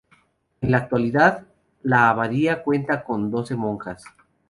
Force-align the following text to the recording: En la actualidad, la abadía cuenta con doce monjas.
En 0.61 0.71
la 0.71 0.79
actualidad, 0.79 1.45
la 1.83 2.09
abadía 2.09 2.63
cuenta 2.63 3.03
con 3.03 3.29
doce 3.29 3.55
monjas. 3.55 4.03